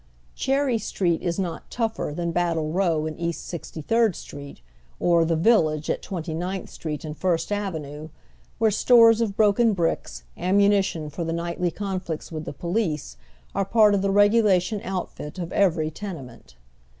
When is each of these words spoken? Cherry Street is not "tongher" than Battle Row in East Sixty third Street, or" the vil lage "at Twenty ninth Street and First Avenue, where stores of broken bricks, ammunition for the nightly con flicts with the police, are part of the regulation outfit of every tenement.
Cherry 0.33 0.79
Street 0.79 1.21
is 1.21 1.37
not 1.37 1.69
"tongher" 1.69 2.15
than 2.15 2.31
Battle 2.31 2.71
Row 2.71 3.05
in 3.05 3.15
East 3.19 3.45
Sixty 3.45 3.83
third 3.83 4.15
Street, 4.15 4.61
or" 4.99 5.23
the 5.25 5.35
vil 5.35 5.65
lage 5.65 5.91
"at 5.91 6.01
Twenty 6.01 6.33
ninth 6.33 6.71
Street 6.71 7.05
and 7.05 7.15
First 7.15 7.51
Avenue, 7.51 8.09
where 8.57 8.71
stores 8.71 9.21
of 9.21 9.35
broken 9.37 9.73
bricks, 9.73 10.23
ammunition 10.35 11.11
for 11.11 11.23
the 11.23 11.33
nightly 11.33 11.69
con 11.69 11.99
flicts 11.99 12.31
with 12.31 12.45
the 12.45 12.51
police, 12.53 13.15
are 13.53 13.63
part 13.63 13.93
of 13.93 14.01
the 14.01 14.09
regulation 14.09 14.81
outfit 14.83 15.37
of 15.37 15.51
every 15.53 15.91
tenement. 15.91 16.55